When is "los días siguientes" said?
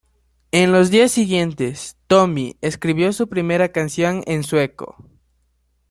0.71-1.95